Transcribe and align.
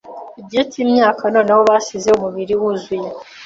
igihe 0.41 0.63
cyimyaka 0.71 1.23
Noneho 1.35 1.61
basize 1.69 2.07
umubiri 2.11 2.53
wuzuye 2.61 3.09